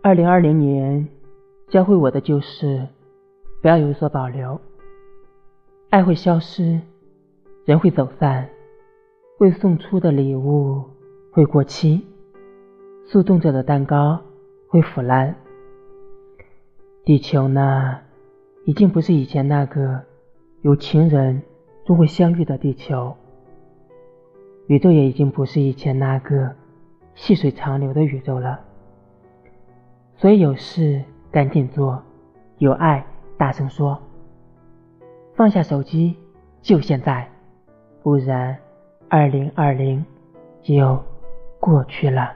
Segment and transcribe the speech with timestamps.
[0.00, 1.08] 二零二零年
[1.68, 2.86] 教会我的就是，
[3.60, 4.58] 不要有所保留。
[5.90, 6.80] 爱会消失，
[7.64, 8.48] 人会走散，
[9.38, 10.84] 未送出的礼物
[11.32, 12.06] 会过期，
[13.06, 14.20] 速冻着的蛋糕
[14.68, 15.34] 会腐烂。
[17.04, 17.98] 地球呢，
[18.66, 20.00] 已经不是以前那个
[20.62, 21.42] 有情人
[21.84, 23.14] 终会相遇的地球。
[24.68, 26.54] 宇宙也已经不是以前那个
[27.16, 28.60] 细水长流的宇宙了。
[30.18, 32.02] 所以有事赶紧做，
[32.58, 33.04] 有爱
[33.36, 33.96] 大声说。
[35.34, 36.16] 放下手机，
[36.60, 37.28] 就现在，
[38.02, 38.58] 不然，
[39.08, 40.04] 二零二零
[40.60, 41.00] 就
[41.60, 42.34] 过去了。